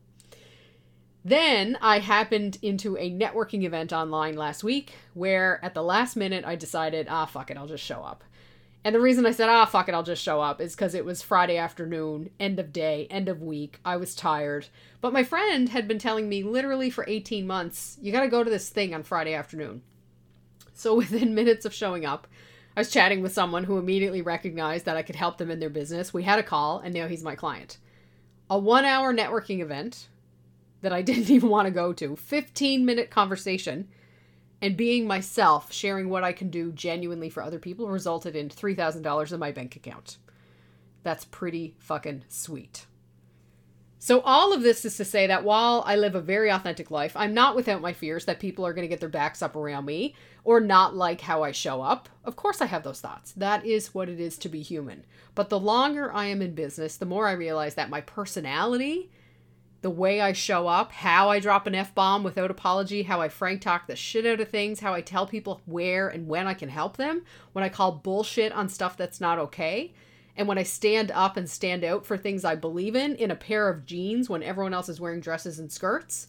Then 1.25 1.79
I 1.81 1.99
happened 1.99 2.59
into 2.63 2.97
a 2.97 3.11
networking 3.11 3.65
event 3.65 3.93
online 3.93 4.37
last 4.37 4.65
week 4.65 4.95
where 5.15 5.65
at 5.65 5.75
the 5.75 5.83
last 5.83 6.17
minute 6.17 6.45
I 6.45 6.57
decided, 6.57 7.07
ah, 7.11 7.27
fuck 7.27 7.51
it, 7.51 7.57
I'll 7.57 7.67
just 7.67 7.85
show 7.85 8.03
up. 8.03 8.25
And 8.83 8.95
the 8.95 9.01
reason 9.01 9.27
I 9.27 9.33
said, 9.33 9.51
ah, 9.51 9.67
fuck 9.67 9.89
it, 9.89 9.95
I'll 9.95 10.03
just 10.03 10.23
show 10.23 10.41
up 10.41 10.61
is 10.61 10.75
because 10.75 10.95
it 10.95 11.05
was 11.05 11.21
Friday 11.21 11.59
afternoon, 11.59 12.31
end 12.41 12.59
of 12.59 12.73
day, 12.73 13.07
end 13.11 13.29
of 13.29 13.43
week. 13.43 13.79
I 13.85 13.99
was 13.99 14.15
tired. 14.15 14.69
But 15.03 15.13
my 15.13 15.23
friend 15.23 15.69
had 15.69 15.87
been 15.87 15.99
telling 15.99 16.29
me 16.29 16.43
literally 16.43 16.89
for 16.89 17.05
18 17.07 17.47
months, 17.47 17.99
you 18.01 18.11
got 18.11 18.23
to 18.23 18.29
go 18.29 18.43
to 18.43 18.51
this 18.51 18.71
thing 18.71 18.95
on 18.95 19.03
Friday 19.03 19.35
afternoon. 19.35 19.83
So 20.73 20.95
within 20.97 21.35
minutes 21.35 21.67
of 21.67 21.75
showing 21.75 22.07
up, 22.07 22.27
I 22.75 22.81
was 22.81 22.91
chatting 22.91 23.21
with 23.21 23.35
someone 23.35 23.65
who 23.65 23.77
immediately 23.77 24.23
recognized 24.23 24.87
that 24.87 24.97
I 24.97 25.03
could 25.03 25.17
help 25.17 25.37
them 25.37 25.51
in 25.51 25.61
their 25.61 25.69
business. 25.69 26.15
We 26.15 26.23
had 26.23 26.39
a 26.39 26.45
call, 26.45 26.79
and 26.79 26.95
now 26.95 27.09
he's 27.09 27.23
my 27.23 27.35
client. 27.35 27.77
A 28.49 28.59
one 28.59 28.87
hour 28.87 29.13
networking 29.13 29.61
event 29.61 30.09
that 30.81 30.93
I 30.93 31.03
didn't 31.03 31.29
even 31.29 31.51
want 31.51 31.67
to 31.67 31.73
go 31.73 31.93
to, 31.93 32.17
15 32.17 32.87
minute 32.87 33.11
conversation 33.11 33.89
and 34.63 34.77
being 34.77 35.07
myself, 35.07 35.73
sharing 35.73 36.09
what 36.09 36.25
I 36.25 36.33
can 36.33 36.51
do 36.51 36.73
genuinely 36.73 37.31
for 37.31 37.43
other 37.43 37.59
people, 37.59 37.89
resulted 37.89 38.37
in 38.37 38.49
$3,000 38.49 39.33
in 39.33 39.39
my 39.39 39.53
bank 39.53 39.77
account. 39.77 40.19
That's 41.03 41.25
pretty 41.25 41.75
fucking 41.79 42.25
sweet. 42.29 42.87
So, 44.03 44.23
all 44.23 44.55
of 44.55 44.63
this 44.63 44.87
is 44.87 44.97
to 44.97 45.05
say 45.05 45.27
that 45.27 45.45
while 45.45 45.83
I 45.87 45.97
live 45.97 46.15
a 46.15 46.23
very 46.23 46.51
authentic 46.51 46.91
life, 46.91 47.13
I'm 47.15 47.35
not 47.35 47.55
without 47.55 47.83
my 47.83 47.93
fears 47.93 48.25
that 48.25 48.41
people 48.41 48.67
are 48.67 48.73
going 48.73 48.85
to 48.85 48.89
get 48.89 48.99
their 48.99 49.11
backs 49.11 49.43
up 49.43 49.55
around 49.55 49.85
me 49.85 50.15
or 50.43 50.59
not 50.59 50.97
like 50.97 51.21
how 51.21 51.43
I 51.43 51.53
show 51.53 51.83
up. 51.83 52.09
Of 52.25 52.35
course, 52.35 52.63
I 52.63 52.67
have 52.67 52.83
those 52.83 53.03
thoughts. 53.03 53.33
That 53.33 53.67
is 53.67 53.95
what 53.95 54.09
it 54.09 54.19
is 54.19 54.39
to 54.39 54.49
be 54.49 54.63
human. 54.63 55.05
But 55.35 55.51
the 55.51 55.61
longer 55.61 56.11
I 56.15 56.27
am 56.27 56.41
in 56.41 56.55
business, 56.55 56.97
the 56.97 57.05
more 57.05 57.29
I 57.29 57.33
realize 57.33 57.75
that 57.75 57.91
my 57.91 58.01
personality, 58.01 59.11
the 59.83 59.91
way 59.91 60.21
I 60.21 60.33
show 60.33 60.69
up, 60.69 60.93
how 60.93 61.31
I 61.31 61.41
drop 61.41 61.67
an 61.67 61.75
F 61.75 61.95
bomb 61.95 62.23
without 62.23 62.51
apology, 62.51 63.05
how 63.05 63.21
I 63.21 63.29
frank 63.29 63.63
talk 63.63 63.87
the 63.87 63.97
shit 63.97 64.27
out 64.27 64.41
of 64.41 64.49
things, 64.49 64.81
how 64.81 64.93
I 64.93 65.01
tell 65.01 65.27
people 65.27 65.63
where 65.65 66.09
and 66.09 66.29
when 66.29 66.47
I 66.47 66.55
can 66.55 66.69
help 66.69 66.97
them, 66.97 67.23
when 67.53 67.65
I 67.65 67.69
call 67.71 67.93
bullshit 67.93 68.53
on 68.53 68.69
stuff 68.69 68.97
that's 68.97 69.21
not 69.21 69.39
okay 69.39 69.93
and 70.37 70.49
when 70.49 70.59
I 70.59 70.63
stand 70.63 71.11
up 71.11 71.37
and 71.37 71.49
stand 71.49 71.85
out 71.85 72.07
for 72.07 72.17
things 72.17 72.45
I 72.45 72.55
believe 72.55 72.97
in 72.97 73.15
in 73.17 73.31
a 73.31 73.37
pair 73.37 73.69
of 73.69 73.85
jeans 73.85 74.31
when 74.31 74.43
everyone 74.43 74.75
else 74.75 74.89
is 74.89 75.01
wearing 75.01 75.21
dresses 75.21 75.59
and 75.59 75.71
skirts, 75.71 76.29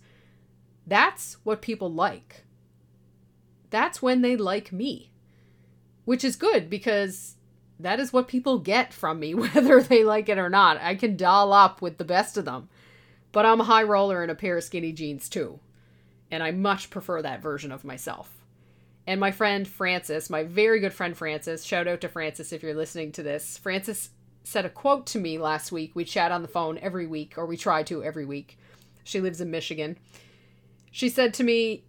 that's 0.86 1.38
what 1.44 1.62
people 1.62 1.92
like. 1.92 2.44
That's 3.70 4.02
when 4.02 4.22
they 4.22 4.36
like 4.36 4.74
me. 4.74 5.14
Which 6.04 6.24
is 6.24 6.36
good 6.36 6.70
because 6.70 7.36
that 7.80 8.00
is 8.00 8.12
what 8.12 8.28
people 8.28 8.60
get 8.60 8.94
from 8.94 9.20
me, 9.20 9.34
whether 9.36 9.82
they 9.82 10.04
like 10.04 10.28
it 10.28 10.38
or 10.38 10.50
not. 10.50 10.82
I 10.82 10.96
can 10.96 11.16
doll 11.16 11.54
up 11.54 11.82
with 11.82 11.98
the 11.98 12.04
best 12.04 12.38
of 12.38 12.46
them. 12.46 12.70
But 13.32 13.46
I'm 13.46 13.62
a 13.62 13.66
high 13.66 13.84
roller 13.84 14.24
in 14.24 14.30
a 14.30 14.36
pair 14.36 14.58
of 14.58 14.64
skinny 14.64 14.92
jeans 14.92 15.30
too. 15.30 15.60
And 16.30 16.42
I 16.44 16.52
much 16.52 16.90
prefer 16.90 17.22
that 17.22 17.42
version 17.42 17.72
of 17.72 17.84
myself. 17.84 18.42
And 19.08 19.20
my 19.20 19.32
friend 19.32 19.68
Francis, 19.68 20.30
my 20.30 20.44
very 20.44 20.80
good 20.80 20.94
friend 20.94 21.18
Francis, 21.18 21.64
shout 21.64 21.88
out 21.88 22.02
to 22.02 22.10
Francis 22.10 22.54
if 22.54 22.62
you're 22.62 22.74
listening 22.74 23.12
to 23.14 23.24
this. 23.24 23.58
Francis 23.58 24.12
said 24.44 24.66
a 24.66 24.70
quote 24.70 25.06
to 25.08 25.20
me 25.20 25.38
last 25.38 25.72
week. 25.72 25.92
We 25.96 26.06
chat 26.06 26.32
on 26.32 26.42
the 26.42 26.48
phone 26.48 26.78
every 26.78 27.08
week, 27.08 27.38
or 27.38 27.46
we 27.46 27.58
try 27.58 27.84
to 27.84 28.04
every 28.04 28.26
week. 28.26 28.58
She 29.04 29.20
lives 29.20 29.42
in 29.42 29.52
Michigan. 29.52 29.98
She 30.92 31.10
said 31.10 31.34
to 31.36 31.44
me, 31.44 31.84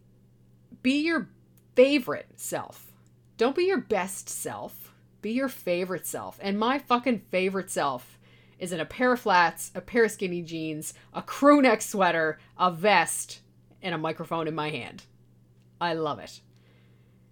Be 0.82 1.00
your 1.00 1.28
favorite 1.74 2.28
self. 2.36 2.92
Don't 3.36 3.56
be 3.56 3.64
your 3.64 3.80
best 3.80 4.28
self. 4.28 4.92
Be 5.20 5.32
your 5.32 5.48
favorite 5.48 6.06
self. 6.06 6.38
And 6.42 6.58
my 6.58 6.78
fucking 6.78 7.22
favorite 7.30 7.70
self 7.70 8.18
is 8.62 8.70
in 8.70 8.78
a 8.78 8.86
pair 8.86 9.12
of 9.12 9.18
flats, 9.18 9.72
a 9.74 9.80
pair 9.80 10.04
of 10.04 10.10
skinny 10.12 10.40
jeans, 10.40 10.94
a 11.12 11.20
crew 11.20 11.60
neck 11.60 11.82
sweater, 11.82 12.38
a 12.56 12.70
vest, 12.70 13.40
and 13.82 13.92
a 13.92 13.98
microphone 13.98 14.46
in 14.46 14.54
my 14.54 14.70
hand. 14.70 15.02
I 15.80 15.94
love 15.94 16.20
it. 16.20 16.40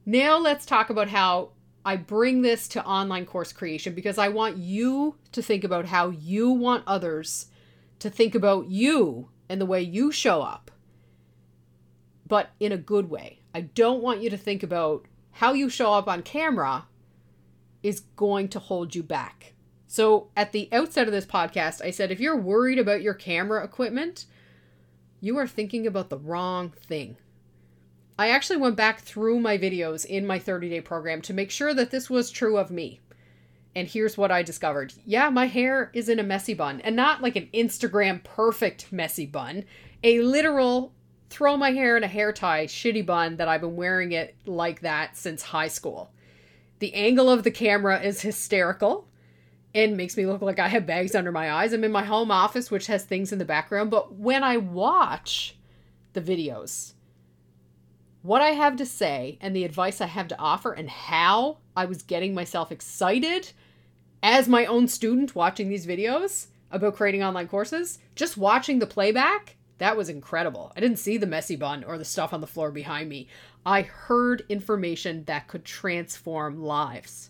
Now 0.04 0.38
let's 0.38 0.66
talk 0.66 0.90
about 0.90 1.06
how 1.06 1.52
I 1.84 1.94
bring 1.94 2.42
this 2.42 2.66
to 2.68 2.84
online 2.84 3.26
course 3.26 3.52
creation 3.52 3.94
because 3.94 4.18
I 4.18 4.28
want 4.28 4.56
you 4.56 5.14
to 5.30 5.40
think 5.40 5.62
about 5.62 5.84
how 5.84 6.10
you 6.10 6.50
want 6.50 6.82
others 6.84 7.46
to 8.00 8.10
think 8.10 8.34
about 8.34 8.66
you 8.66 9.28
and 9.48 9.60
the 9.60 9.66
way 9.66 9.80
you 9.82 10.10
show 10.10 10.42
up, 10.42 10.72
but 12.26 12.50
in 12.58 12.72
a 12.72 12.76
good 12.76 13.08
way. 13.08 13.38
I 13.54 13.60
don't 13.60 14.02
want 14.02 14.20
you 14.20 14.30
to 14.30 14.36
think 14.36 14.64
about 14.64 15.06
how 15.30 15.52
you 15.52 15.68
show 15.68 15.92
up 15.92 16.08
on 16.08 16.24
camera 16.24 16.86
is 17.84 18.00
going 18.16 18.48
to 18.48 18.58
hold 18.58 18.96
you 18.96 19.04
back. 19.04 19.54
So, 19.92 20.28
at 20.36 20.52
the 20.52 20.68
outset 20.70 21.08
of 21.08 21.12
this 21.12 21.26
podcast, 21.26 21.84
I 21.84 21.90
said 21.90 22.12
if 22.12 22.20
you're 22.20 22.36
worried 22.36 22.78
about 22.78 23.02
your 23.02 23.12
camera 23.12 23.64
equipment, 23.64 24.26
you 25.20 25.36
are 25.36 25.48
thinking 25.48 25.84
about 25.84 26.10
the 26.10 26.16
wrong 26.16 26.72
thing. 26.80 27.16
I 28.16 28.28
actually 28.28 28.58
went 28.58 28.76
back 28.76 29.00
through 29.00 29.40
my 29.40 29.58
videos 29.58 30.04
in 30.04 30.28
my 30.28 30.38
30 30.38 30.68
day 30.68 30.80
program 30.80 31.20
to 31.22 31.34
make 31.34 31.50
sure 31.50 31.74
that 31.74 31.90
this 31.90 32.08
was 32.08 32.30
true 32.30 32.56
of 32.56 32.70
me. 32.70 33.00
And 33.74 33.88
here's 33.88 34.16
what 34.16 34.30
I 34.30 34.44
discovered. 34.44 34.94
Yeah, 35.04 35.28
my 35.28 35.46
hair 35.46 35.90
is 35.92 36.08
in 36.08 36.20
a 36.20 36.22
messy 36.22 36.54
bun, 36.54 36.80
and 36.82 36.94
not 36.94 37.20
like 37.20 37.34
an 37.34 37.48
Instagram 37.52 38.22
perfect 38.22 38.92
messy 38.92 39.26
bun, 39.26 39.64
a 40.04 40.20
literal 40.20 40.92
throw 41.30 41.56
my 41.56 41.72
hair 41.72 41.96
in 41.96 42.04
a 42.04 42.06
hair 42.08 42.32
tie 42.32 42.66
shitty 42.66 43.04
bun 43.04 43.38
that 43.38 43.48
I've 43.48 43.62
been 43.62 43.74
wearing 43.74 44.12
it 44.12 44.36
like 44.46 44.82
that 44.82 45.16
since 45.16 45.42
high 45.42 45.66
school. 45.66 46.12
The 46.78 46.94
angle 46.94 47.28
of 47.28 47.42
the 47.42 47.50
camera 47.50 48.00
is 48.00 48.20
hysterical 48.20 49.08
and 49.74 49.96
makes 49.96 50.16
me 50.16 50.26
look 50.26 50.42
like 50.42 50.58
I 50.58 50.68
have 50.68 50.86
bags 50.86 51.14
under 51.14 51.32
my 51.32 51.52
eyes. 51.52 51.72
I'm 51.72 51.84
in 51.84 51.92
my 51.92 52.04
home 52.04 52.30
office, 52.30 52.70
which 52.70 52.86
has 52.88 53.04
things 53.04 53.32
in 53.32 53.38
the 53.38 53.44
background, 53.44 53.90
but 53.90 54.14
when 54.14 54.42
I 54.42 54.56
watch 54.56 55.56
the 56.12 56.20
videos, 56.20 56.94
what 58.22 58.42
I 58.42 58.50
have 58.50 58.76
to 58.76 58.86
say 58.86 59.38
and 59.40 59.54
the 59.54 59.64
advice 59.64 60.00
I 60.00 60.06
have 60.06 60.28
to 60.28 60.38
offer 60.38 60.72
and 60.72 60.90
how 60.90 61.58
I 61.76 61.84
was 61.86 62.02
getting 62.02 62.34
myself 62.34 62.70
excited 62.72 63.52
as 64.22 64.48
my 64.48 64.66
own 64.66 64.88
student 64.88 65.34
watching 65.34 65.68
these 65.68 65.86
videos 65.86 66.48
about 66.70 66.96
creating 66.96 67.22
online 67.22 67.48
courses, 67.48 67.98
just 68.14 68.36
watching 68.36 68.78
the 68.78 68.86
playback, 68.86 69.56
that 69.78 69.96
was 69.96 70.10
incredible. 70.10 70.72
I 70.76 70.80
didn't 70.80 70.98
see 70.98 71.16
the 71.16 71.26
messy 71.26 71.56
bun 71.56 71.84
or 71.84 71.96
the 71.96 72.04
stuff 72.04 72.34
on 72.34 72.42
the 72.42 72.46
floor 72.46 72.70
behind 72.70 73.08
me. 73.08 73.28
I 73.64 73.82
heard 73.82 74.44
information 74.48 75.24
that 75.24 75.48
could 75.48 75.64
transform 75.64 76.62
lives. 76.62 77.29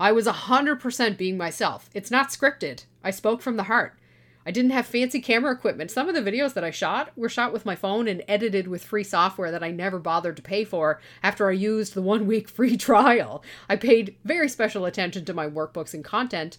I 0.00 0.12
was 0.12 0.26
100% 0.26 1.18
being 1.18 1.36
myself. 1.36 1.90
It's 1.92 2.10
not 2.10 2.30
scripted. 2.30 2.86
I 3.04 3.10
spoke 3.10 3.42
from 3.42 3.58
the 3.58 3.64
heart. 3.64 3.98
I 4.46 4.50
didn't 4.50 4.70
have 4.70 4.86
fancy 4.86 5.20
camera 5.20 5.52
equipment. 5.52 5.90
Some 5.90 6.08
of 6.08 6.14
the 6.14 6.22
videos 6.22 6.54
that 6.54 6.64
I 6.64 6.70
shot 6.70 7.10
were 7.16 7.28
shot 7.28 7.52
with 7.52 7.66
my 7.66 7.76
phone 7.76 8.08
and 8.08 8.24
edited 8.26 8.66
with 8.66 8.82
free 8.82 9.04
software 9.04 9.50
that 9.50 9.62
I 9.62 9.70
never 9.70 9.98
bothered 9.98 10.36
to 10.36 10.42
pay 10.42 10.64
for 10.64 11.02
after 11.22 11.50
I 11.50 11.52
used 11.52 11.92
the 11.92 12.00
one 12.00 12.26
week 12.26 12.48
free 12.48 12.78
trial. 12.78 13.44
I 13.68 13.76
paid 13.76 14.16
very 14.24 14.48
special 14.48 14.86
attention 14.86 15.26
to 15.26 15.34
my 15.34 15.46
workbooks 15.46 15.92
and 15.92 16.02
content 16.02 16.56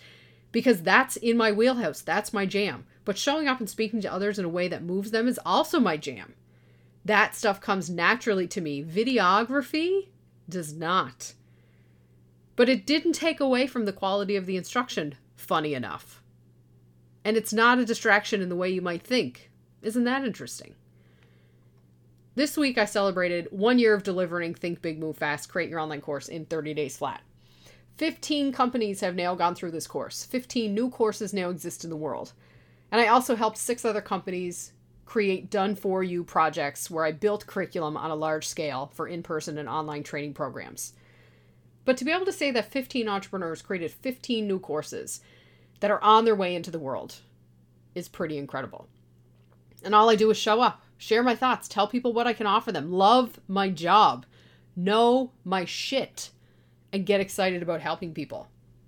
because 0.52 0.84
that's 0.84 1.18
in 1.18 1.36
my 1.36 1.52
wheelhouse. 1.52 2.02
That's 2.02 2.32
my 2.32 2.46
jam. 2.46 2.86
But 3.06 3.18
showing 3.18 3.48
up 3.48 3.60
and 3.60 3.68
speaking 3.68 4.02
to 4.02 4.14
others 4.14 4.38
in 4.38 4.46
a 4.46 4.50
way 4.50 4.68
that 4.68 4.84
moves 4.84 5.10
them 5.10 5.28
is 5.28 5.40
also 5.44 5.80
my 5.80 5.98
jam. 5.98 6.36
That 7.04 7.34
stuff 7.34 7.60
comes 7.60 7.90
naturally 7.90 8.48
to 8.50 8.62
me. 8.62 8.84
Videography 8.84 10.10
does 10.48 10.74
not. 10.74 11.34
But 12.56 12.70
it 12.70 12.86
didn't 12.86 13.14
take 13.14 13.40
away 13.40 13.68
from 13.68 13.86
the 13.86 13.94
quality 13.94 14.36
of 14.36 14.46
the 14.46 14.58
instruction, 14.58 15.16
funny 15.36 15.74
enough. 15.74 16.22
And 17.24 17.38
it's 17.38 17.54
not 17.54 17.80
a 17.80 17.86
distraction 17.86 18.42
in 18.42 18.50
the 18.50 18.56
way 18.56 18.70
you 18.70 18.82
might 18.82 19.04
think. 19.04 19.52
Isn't 19.82 20.04
that 20.04 20.26
interesting? 20.26 20.76
This 22.36 22.58
week, 22.58 22.78
I 22.78 22.86
celebrated 22.86 23.48
one 23.52 23.78
year 23.78 23.94
of 23.94 24.04
delivering 24.04 24.54
Think 24.54 24.82
Big, 24.82 25.00
Move 25.00 25.18
Fast, 25.18 25.50
Create 25.50 25.70
Your 25.70 25.80
Online 25.80 26.02
Course 26.02 26.30
in 26.30 26.46
30 26.46 26.74
Days 26.74 26.98
Flat. 26.98 27.22
15 27.98 28.52
companies 28.54 29.02
have 29.02 29.16
now 29.16 29.36
gone 29.36 29.54
through 29.54 29.72
this 29.72 29.86
course. 29.86 30.24
15 30.26 30.74
new 30.74 30.90
courses 30.90 31.34
now 31.34 31.50
exist 31.50 31.84
in 31.84 31.90
the 31.90 31.96
world. 31.96 32.34
And 32.92 33.02
I 33.02 33.08
also 33.08 33.36
helped 33.36 33.58
six 33.58 33.86
other 33.86 34.02
companies 34.02 34.72
create 35.06 35.50
done 35.50 35.76
for 35.76 36.04
you 36.04 36.24
projects 36.24 36.90
where 36.90 37.06
I 37.06 37.12
built 37.12 37.46
curriculum 37.46 37.98
on 37.98 38.12
a 38.12 38.16
large 38.16 38.48
scale 38.48 38.92
for 38.94 39.08
in 39.08 39.24
person 39.24 39.58
and 39.58 39.68
online 39.68 40.04
training 40.04 40.34
programs. 40.34 40.94
But 41.84 41.98
to 41.98 42.06
be 42.06 42.12
able 42.12 42.26
to 42.26 42.32
say 42.32 42.52
that 42.52 42.72
15 42.72 43.08
entrepreneurs 43.08 43.62
created 43.62 43.92
15 43.92 44.48
new 44.48 44.60
courses 44.60 45.22
that 45.80 45.92
are 45.92 46.04
on 46.04 46.26
their 46.26 46.36
way 46.36 46.56
into 46.56 46.72
the 46.72 46.80
world 46.80 47.16
is 47.96 48.08
pretty 48.08 48.38
incredible. 48.38 48.88
And 49.84 49.96
all 49.96 50.10
I 50.10 50.16
do 50.16 50.30
is 50.30 50.38
show 50.38 50.62
up, 50.62 50.84
share 50.98 51.24
my 51.24 51.36
thoughts, 51.36 51.68
tell 51.68 51.88
people 51.88 52.14
what 52.14 52.28
I 52.28 52.34
can 52.34 52.46
offer 52.46 52.72
them, 52.72 52.92
love 52.92 53.40
my 53.48 53.70
job, 53.70 54.26
know 54.76 55.32
my 55.44 55.66
shit, 55.66 56.30
and 56.94 57.06
get 57.06 57.20
excited 57.20 57.64
about 57.64 57.82
helping 57.82 58.14
people. 58.14 58.48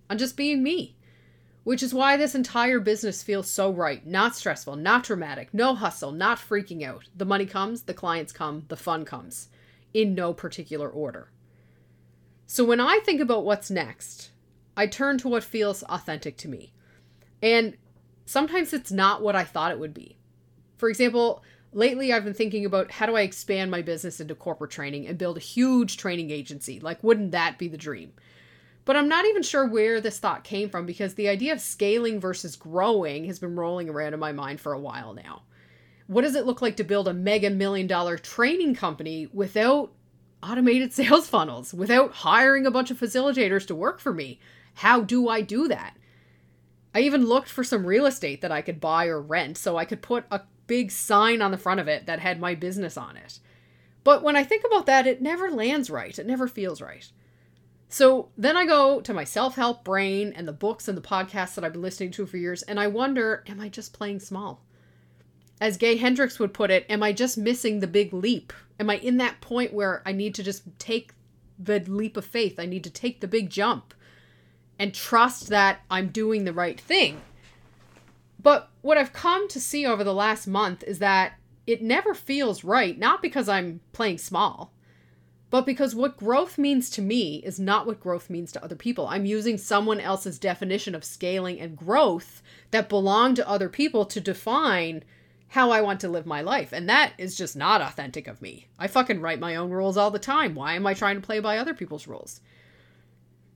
I'm 0.10 0.18
just 0.18 0.38
being 0.38 0.62
me. 0.62 0.96
Which 1.64 1.82
is 1.82 1.94
why 1.94 2.18
this 2.18 2.36
entire 2.36 2.82
business 2.82 3.24
feels 3.24 3.50
so 3.50 3.72
right. 3.72 4.06
Not 4.06 4.36
stressful, 4.36 4.76
not 4.76 5.04
dramatic, 5.04 5.54
no 5.54 5.74
hustle, 5.76 6.12
not 6.12 6.38
freaking 6.38 6.84
out. 6.84 7.06
The 7.16 7.26
money 7.26 7.46
comes, 7.46 7.84
the 7.84 7.94
clients 7.94 8.34
come, 8.34 8.66
the 8.68 8.76
fun 8.76 9.06
comes, 9.06 9.48
in 9.94 10.14
no 10.14 10.34
particular 10.34 10.90
order. 10.90 11.30
So 12.54 12.64
when 12.64 12.80
I 12.80 13.00
think 13.00 13.20
about 13.20 13.46
what's 13.46 13.72
next, 13.72 14.30
I 14.78 14.86
turn 14.86 15.18
to 15.18 15.28
what 15.28 15.44
feels 15.44 15.82
authentic 15.90 16.38
to 16.38 16.48
me. 16.48 16.72
And 17.42 17.76
sometimes 18.28 18.74
it's 18.74 18.92
not 18.92 19.24
what 19.24 19.36
I 19.36 19.44
thought 19.44 19.72
it 19.72 19.80
would 19.80 19.96
be. 19.96 20.18
For 20.78 20.88
example, 20.88 21.42
lately 21.72 22.14
I've 22.14 22.24
been 22.24 22.36
thinking 22.36 22.64
about 22.64 22.92
how 22.92 23.08
do 23.08 23.16
I 23.16 23.22
expand 23.22 23.72
my 23.72 23.82
business 23.82 24.20
into 24.20 24.36
corporate 24.36 24.70
training 24.70 25.08
and 25.08 25.18
build 25.18 25.38
a 25.38 25.40
huge 25.40 25.98
training 25.98 26.30
agency? 26.30 26.80
Like, 26.80 27.04
wouldn't 27.04 27.32
that 27.32 27.58
be 27.58 27.70
the 27.70 27.76
dream? 27.76 28.14
But 28.86 28.98
I'm 28.98 29.10
not 29.10 29.26
even 29.26 29.42
sure 29.42 29.66
where 29.66 30.00
this 30.00 30.20
thought 30.20 30.44
came 30.44 30.70
from 30.70 30.86
because 30.86 31.16
the 31.16 31.30
idea 31.30 31.54
of 31.54 31.60
scaling 31.60 32.20
versus 32.20 32.56
growing 32.56 33.26
has 33.26 33.40
been 33.40 33.56
rolling 33.56 33.90
around 33.90 34.14
in 34.14 34.20
my 34.20 34.32
mind 34.32 34.62
for 34.62 34.74
a 34.74 34.80
while 34.80 35.16
now. 35.16 35.42
What 36.06 36.22
does 36.22 36.36
it 36.36 36.46
look 36.46 36.62
like 36.62 36.78
to 36.78 36.84
build 36.84 37.08
a 37.08 37.16
mega 37.16 37.50
million 37.50 37.88
dollar 37.88 38.20
training 38.20 38.76
company 38.76 39.28
without 39.34 39.92
automated 40.44 40.94
sales 40.94 41.28
funnels, 41.28 41.74
without 41.74 42.12
hiring 42.12 42.66
a 42.66 42.72
bunch 42.72 42.92
of 42.92 43.00
facilitators 43.00 43.66
to 43.68 43.76
work 43.76 44.00
for 44.00 44.14
me? 44.14 44.40
How 44.76 45.02
do 45.02 45.30
I 45.30 45.42
do 45.42 45.68
that? 45.68 45.96
I 46.94 47.00
even 47.00 47.26
looked 47.26 47.50
for 47.50 47.64
some 47.64 47.86
real 47.86 48.06
estate 48.06 48.42
that 48.42 48.52
I 48.52 48.62
could 48.62 48.80
buy 48.80 49.08
or 49.08 49.22
rent 49.22 49.58
so 49.58 49.78
I 49.78 49.86
could 49.86 50.02
put 50.02 50.26
a 50.30 50.42
big 50.68 50.92
sign 50.92 51.42
on 51.42 51.52
the 51.52 51.58
front 51.58 51.80
of 51.80 51.88
it 51.88 52.06
that 52.06 52.20
had 52.20 52.40
my 52.40 52.56
business 52.56 52.98
on 52.98 53.18
it. 53.18 53.40
But 54.04 54.22
when 54.22 54.36
I 54.36 54.44
think 54.44 54.64
about 54.66 54.86
that, 54.86 55.08
it 55.08 55.22
never 55.22 55.50
lands 55.50 55.90
right. 55.90 56.18
It 56.18 56.28
never 56.28 56.48
feels 56.48 56.82
right. 56.82 57.10
So 57.90 58.30
then 58.38 58.58
I 58.58 58.66
go 58.66 59.02
to 59.02 59.14
my 59.14 59.24
self 59.24 59.56
help 59.56 59.84
brain 59.84 60.34
and 60.36 60.48
the 60.48 60.52
books 60.54 60.88
and 60.88 60.98
the 60.98 61.02
podcasts 61.02 61.56
that 61.56 61.64
I've 61.64 61.74
been 61.74 61.82
listening 61.82 62.12
to 62.12 62.26
for 62.26 62.38
years, 62.38 62.64
and 62.64 62.80
I 62.80 62.88
wonder, 62.88 63.44
am 63.48 63.62
I 63.62 63.70
just 63.70 63.94
playing 63.94 64.20
small? 64.20 64.64
As 65.62 65.78
Gay 65.78 65.98
Hendricks 65.98 66.40
would 66.40 66.54
put 66.54 66.72
it, 66.72 66.86
am 66.90 67.04
I 67.04 67.14
just 67.14 67.38
missing 67.38 67.80
the 67.80 67.88
big 67.88 68.12
leap? 68.12 68.52
Am 68.80 68.90
I 68.90 68.98
in 68.98 69.18
that 69.18 69.42
point 69.42 69.74
where 69.74 70.02
I 70.06 70.12
need 70.12 70.36
to 70.36 70.44
just 70.44 70.64
take 70.80 71.14
the 71.60 71.80
leap 71.80 72.18
of 72.18 72.26
faith? 72.26 72.60
I 72.60 72.66
need 72.66 72.84
to 72.84 72.90
take 72.90 73.22
the 73.22 73.28
big 73.28 73.50
jump 73.50 73.94
and 74.80 74.94
trust 74.94 75.50
that 75.50 75.82
I'm 75.90 76.08
doing 76.10 76.44
the 76.44 76.54
right 76.54 76.80
thing. 76.80 77.22
But 78.42 78.70
what 78.82 78.98
I've 78.98 79.14
come 79.14 79.48
to 79.50 79.60
see 79.60 79.86
over 79.86 80.04
the 80.04 80.14
last 80.14 80.48
month 80.48 80.84
is 80.84 81.00
that 81.00 81.34
it 81.66 81.82
never 81.82 82.14
feels 82.14 82.64
right, 82.64 82.98
not 82.98 83.22
because 83.22 83.48
I'm 83.48 83.80
playing 83.94 84.18
small, 84.18 84.74
but 85.50 85.66
because 85.66 85.96
what 85.96 86.18
growth 86.18 86.58
means 86.58 86.90
to 86.90 87.02
me 87.02 87.36
is 87.46 87.60
not 87.60 87.86
what 87.86 88.02
growth 88.02 88.30
means 88.30 88.52
to 88.52 88.64
other 88.64 88.76
people. 88.76 89.08
I'm 89.08 89.26
using 89.26 89.58
someone 89.58 90.00
else's 90.00 90.40
definition 90.40 90.96
of 90.96 91.06
scaling 91.06 91.60
and 91.60 91.78
growth 91.78 92.42
that 92.72 92.90
belong 92.90 93.36
to 93.36 93.48
other 93.48 93.70
people 93.70 94.04
to 94.08 94.20
define 94.20 95.04
how 95.54 95.70
I 95.70 95.82
want 95.82 96.00
to 96.00 96.10
live 96.10 96.26
my 96.26 96.42
life. 96.42 96.74
And 96.74 96.90
that 96.90 97.14
is 97.20 97.38
just 97.38 97.56
not 97.56 97.80
authentic 97.80 98.28
of 98.28 98.42
me. 98.42 98.66
I 98.80 98.88
fucking 98.88 99.22
write 99.22 99.40
my 99.40 99.56
own 99.56 99.70
rules 99.70 99.98
all 99.98 100.10
the 100.10 100.18
time. 100.18 100.56
Why 100.56 100.74
am 100.74 100.88
I 100.88 100.96
trying 100.96 101.16
to 101.16 101.22
play 101.22 101.40
by 101.40 101.60
other 101.60 101.76
people's 101.76 102.08
rules? 102.08 102.42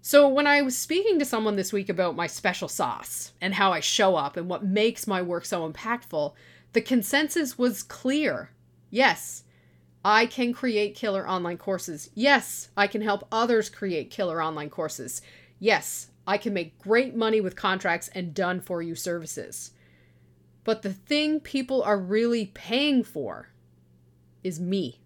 So, 0.04 0.30
when 0.30 0.46
I 0.46 0.62
was 0.62 0.78
speaking 0.78 1.18
to 1.18 1.26
someone 1.26 1.56
this 1.56 1.74
week 1.74 1.90
about 1.90 2.16
my 2.16 2.28
special 2.28 2.68
sauce 2.68 3.32
and 3.42 3.56
how 3.56 3.74
I 3.74 3.80
show 3.80 4.16
up 4.16 4.38
and 4.38 4.48
what 4.48 4.64
makes 4.64 5.08
my 5.08 5.24
work 5.24 5.44
so 5.44 5.68
impactful, 5.68 6.34
the 6.74 6.82
consensus 6.82 7.58
was 7.58 7.82
clear. 7.82 8.52
Yes, 8.92 9.44
I 10.06 10.28
can 10.28 10.54
create 10.54 10.94
killer 10.94 11.28
online 11.28 11.58
courses. 11.58 12.12
Yes, 12.14 12.70
I 12.78 12.86
can 12.86 13.02
help 13.02 13.28
others 13.32 13.72
create 13.72 14.12
killer 14.12 14.40
online 14.40 14.70
courses. 14.70 15.24
Yes, 15.58 16.12
I 16.28 16.38
can 16.38 16.54
make 16.54 16.78
great 16.78 17.16
money 17.16 17.42
with 17.42 17.56
contracts 17.56 18.08
and 18.10 18.36
done 18.36 18.62
for 18.62 18.84
you 18.84 18.94
services. 18.94 19.72
But 20.68 20.82
the 20.82 20.92
thing 20.92 21.40
people 21.40 21.82
are 21.82 21.98
really 21.98 22.48
paying 22.48 23.02
for 23.02 23.48
is 24.44 24.60
me, 24.60 25.00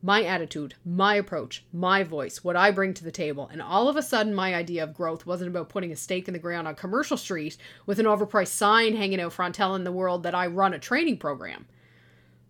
my 0.00 0.24
attitude, 0.24 0.76
my 0.82 1.16
approach, 1.16 1.62
my 1.74 2.02
voice, 2.02 2.42
what 2.42 2.56
I 2.56 2.70
bring 2.70 2.94
to 2.94 3.04
the 3.04 3.12
table. 3.12 3.46
And 3.52 3.60
all 3.60 3.86
of 3.86 3.96
a 3.98 4.02
sudden, 4.02 4.34
my 4.34 4.54
idea 4.54 4.82
of 4.82 4.94
growth 4.94 5.26
wasn't 5.26 5.50
about 5.50 5.68
putting 5.68 5.92
a 5.92 5.96
stake 5.96 6.26
in 6.26 6.32
the 6.32 6.40
ground 6.40 6.66
on 6.66 6.74
Commercial 6.74 7.18
Street 7.18 7.58
with 7.84 7.98
an 7.98 8.06
overpriced 8.06 8.48
sign 8.48 8.96
hanging 8.96 9.20
out 9.20 9.34
front 9.34 9.54
telling 9.54 9.84
the 9.84 9.92
world 9.92 10.22
that 10.22 10.34
I 10.34 10.46
run 10.46 10.72
a 10.72 10.78
training 10.78 11.18
program. 11.18 11.66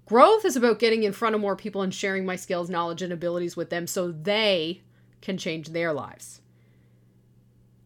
Growth 0.07 0.45
is 0.45 0.55
about 0.55 0.79
getting 0.79 1.03
in 1.03 1.13
front 1.13 1.35
of 1.35 1.41
more 1.41 1.57
people 1.57 1.83
and 1.83 1.93
sharing 1.93 2.25
my 2.25 2.37
skills, 2.37 2.71
knowledge, 2.71 3.03
and 3.03 3.13
abilities 3.13 3.57
with 3.57 3.71
them 3.71 3.89
so 3.89 4.13
they 4.13 4.81
can 5.21 5.37
change 5.39 5.71
their 5.71 5.93
lives. 5.93 6.41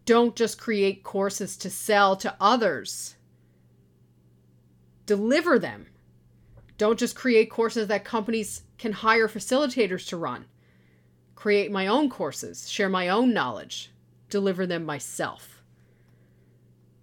Don't 0.05 0.37
just 0.37 0.61
create 0.61 1.05
courses 1.05 1.57
to 1.57 1.71
sell 1.71 2.17
to 2.17 2.37
others 2.39 3.15
deliver 5.09 5.59
them. 5.59 5.87
Don't 6.77 6.99
just 6.99 7.17
create 7.17 7.51
courses 7.51 7.89
that 7.89 8.05
companies 8.05 8.63
can 8.77 8.93
hire 8.93 9.27
facilitators 9.27 10.07
to 10.09 10.17
run. 10.17 10.45
Create 11.35 11.73
my 11.73 11.87
own 11.87 12.11
courses, 12.11 12.71
share 12.71 12.91
my 12.91 13.09
own 13.09 13.33
knowledge, 13.33 13.91
deliver 14.29 14.67
them 14.67 14.85
myself. 14.85 15.63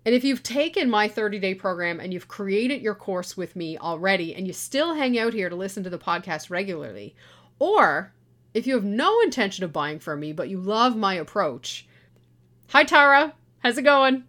And 0.05 0.13
if 0.13 0.24
you've 0.24 0.43
taken 0.43 0.88
my 0.88 1.07
30 1.07 1.39
day 1.39 1.55
program 1.55 2.00
and 2.00 2.13
you've 2.13 2.27
created 2.27 2.83
your 2.83 2.93
course 2.93 3.35
with 3.35 3.55
me 3.55 3.75
already 3.75 4.35
and 4.35 4.45
you 4.45 4.53
still 4.53 4.93
hang 4.93 5.17
out 5.17 5.33
here 5.33 5.50
to 5.50 5.55
listen 5.55 5.83
to 5.83 5.89
the 5.89 5.97
podcast 5.97 6.51
regularly, 6.51 7.15
or 7.57 8.13
if 8.53 8.67
you 8.67 8.75
have 8.75 8.85
no 8.85 9.19
intention 9.21 9.63
of 9.63 9.74
buying 9.74 9.97
from 9.97 10.19
me 10.19 10.31
but 10.31 10.47
you 10.47 10.59
love 10.59 10.95
my 10.95 11.15
approach, 11.15 11.88
hi 12.67 12.83
Tara, 12.83 13.33
how's 13.59 13.79
it 13.79 13.81
going? 13.81 14.25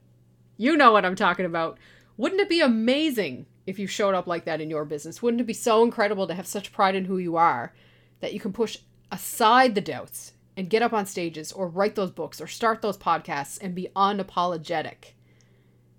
You 0.56 0.78
know 0.78 0.92
what 0.92 1.04
I'm 1.04 1.14
talking 1.14 1.44
about. 1.44 1.78
Wouldn't 2.16 2.40
it 2.40 2.48
be 2.48 2.62
amazing 2.62 3.44
if 3.66 3.78
you 3.78 3.86
showed 3.86 4.14
up 4.14 4.26
like 4.26 4.44
that 4.44 4.60
in 4.60 4.70
your 4.70 4.84
business? 4.84 5.20
Wouldn't 5.20 5.40
it 5.40 5.46
be 5.46 5.52
so 5.52 5.82
incredible 5.82 6.26
to 6.26 6.34
have 6.34 6.46
such 6.46 6.72
pride 6.72 6.94
in 6.94 7.06
who 7.06 7.18
you 7.18 7.36
are 7.36 7.74
that 8.20 8.32
you 8.32 8.40
can 8.40 8.52
push 8.52 8.78
aside 9.10 9.74
the 9.74 9.80
doubts 9.80 10.32
and 10.56 10.70
get 10.70 10.82
up 10.82 10.92
on 10.92 11.06
stages 11.06 11.52
or 11.52 11.68
write 11.68 11.94
those 11.94 12.10
books 12.10 12.40
or 12.40 12.46
start 12.46 12.80
those 12.80 12.96
podcasts 12.96 13.58
and 13.60 13.74
be 13.74 13.88
unapologetic? 13.96 15.12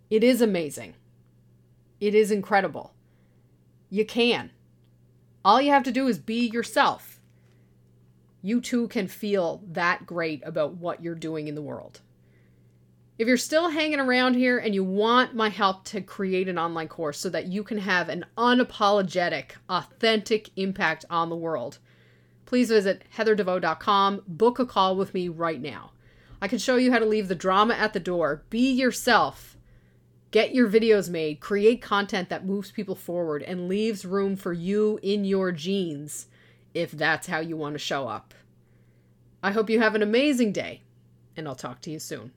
It 0.10 0.24
is 0.24 0.42
amazing. 0.42 0.96
It 2.00 2.16
is 2.16 2.32
incredible. 2.32 2.94
You 3.90 4.06
can. 4.06 4.52
All 5.44 5.62
you 5.62 5.72
have 5.72 5.84
to 5.84 5.92
do 5.92 6.08
is 6.08 6.20
be 6.20 6.48
yourself. 6.48 7.20
You 8.42 8.62
too 8.62 8.88
can 8.88 9.08
feel 9.08 9.62
that 9.72 10.06
great 10.06 10.42
about 10.46 10.76
what 10.76 11.04
you're 11.04 11.16
doing 11.16 11.48
in 11.48 11.56
the 11.56 11.62
world. 11.62 12.02
If 13.18 13.28
you're 13.28 13.38
still 13.38 13.70
hanging 13.70 14.00
around 14.00 14.36
here 14.36 14.60
and 14.60 14.76
you 14.76 14.84
want 14.84 15.34
my 15.34 15.50
help 15.50 15.86
to 15.86 16.02
create 16.02 16.48
an 16.48 16.60
online 16.60 16.88
course 16.88 17.18
so 17.18 17.30
that 17.30 17.48
you 17.48 17.64
can 17.64 17.80
have 17.80 18.10
an 18.10 18.26
unapologetic, 18.38 19.54
authentic 19.68 20.52
impact 20.56 21.04
on 21.10 21.30
the 21.30 21.36
world, 21.36 21.80
please 22.46 22.70
visit 22.70 23.04
heatherdeveau.com, 23.18 24.22
book 24.28 24.60
a 24.60 24.68
call 24.68 24.96
with 24.96 25.16
me 25.16 25.30
right 25.30 25.60
now. 25.60 25.94
I 26.40 26.48
can 26.48 26.60
show 26.60 26.76
you 26.76 26.92
how 26.92 27.00
to 27.00 27.06
leave 27.06 27.28
the 27.28 27.34
drama 27.34 27.74
at 27.74 27.94
the 27.94 28.00
door, 28.00 28.44
be 28.52 28.72
yourself, 28.72 29.58
get 30.30 30.54
your 30.54 30.70
videos 30.70 31.10
made, 31.10 31.40
create 31.40 31.82
content 31.82 32.30
that 32.30 32.46
moves 32.46 32.70
people 32.70 32.94
forward 32.94 33.42
and 33.42 33.68
leaves 33.68 34.06
room 34.06 34.36
for 34.36 34.54
you 34.54 35.00
in 35.02 35.26
your 35.26 35.52
jeans 35.52 36.28
if 36.76 36.92
that's 36.92 37.26
how 37.26 37.40
you 37.40 37.58
want 37.58 37.74
to 37.74 37.80
show 37.80 38.08
up. 38.08 38.36
I 39.42 39.54
hope 39.54 39.72
you 39.72 39.80
have 39.80 39.96
an 39.96 40.04
amazing 40.04 40.52
day, 40.52 40.84
and 41.36 41.48
I'll 41.48 41.56
talk 41.56 41.82
to 41.82 41.90
you 41.90 41.98
soon. 41.98 42.32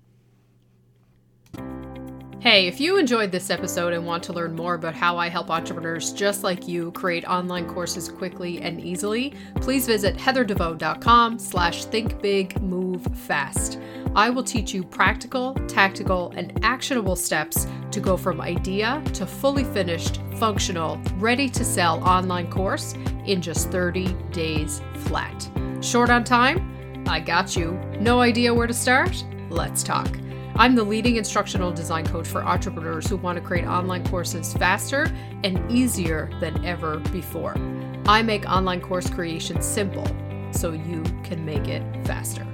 Hey, 2.41 2.67
if 2.67 2.81
you 2.81 2.97
enjoyed 2.97 3.31
this 3.31 3.51
episode 3.51 3.93
and 3.93 4.07
want 4.07 4.23
to 4.23 4.33
learn 4.33 4.57
more 4.57 4.73
about 4.73 4.95
how 4.95 5.19
I 5.19 5.29
help 5.29 5.51
entrepreneurs 5.51 6.11
just 6.11 6.43
like 6.43 6.67
you 6.67 6.91
create 6.93 7.29
online 7.29 7.69
courses 7.69 8.09
quickly 8.09 8.63
and 8.63 8.81
easily, 8.81 9.35
please 9.57 9.87
visit 9.87 10.17
heatherdeveau.com 10.17 11.39
slash 11.39 11.85
thinkbigmovefast. 11.85 13.83
I 14.17 14.31
will 14.31 14.43
teach 14.43 14.73
you 14.73 14.83
practical, 14.83 15.53
tactical, 15.69 16.33
and 16.35 16.59
actionable 16.65 17.15
steps 17.15 17.67
to 17.91 18.01
go 18.01 18.17
from 18.17 18.41
idea 18.41 19.03
to 19.13 19.27
fully 19.27 19.65
finished, 19.65 20.23
functional, 20.37 20.99
ready 21.17 21.51
to 21.51 21.63
sell 21.63 22.03
online 22.05 22.51
course 22.51 22.95
in 23.27 23.43
just 23.43 23.69
30 23.69 24.15
days 24.33 24.81
flat. 24.95 25.51
Short 25.83 26.09
on 26.09 26.25
time? 26.25 27.05
I 27.07 27.21
got 27.21 27.55
you. 27.55 27.73
No 28.01 28.23
idea 28.23 28.55
where 28.55 28.67
to 28.67 28.73
start? 28.73 29.23
Let's 29.51 29.83
talk. 29.83 30.09
I'm 30.57 30.75
the 30.75 30.85
leading 30.85 31.17
instructional 31.17 31.73
design 31.73 32.07
coach 32.07 32.29
for 32.29 32.43
entrepreneurs 32.43 33.09
who 33.09 33.17
want 33.17 33.37
to 33.37 33.43
create 33.43 33.67
online 33.67 34.07
courses 34.07 34.53
faster 34.53 35.11
and 35.45 35.71
easier 35.71 36.31
than 36.41 36.65
ever 36.65 36.99
before. 37.13 37.57
I 38.07 38.23
make 38.23 38.49
online 38.49 38.81
course 38.81 39.09
creation 39.09 39.63
simple 39.63 40.07
so 40.53 40.73
you 40.73 41.03
can 41.23 41.45
make 41.45 41.69
it 41.69 41.83
faster. 42.07 42.47